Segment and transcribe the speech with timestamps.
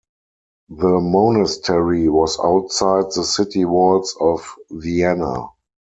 [0.69, 5.49] The monastery was outside the city walls of Vienna.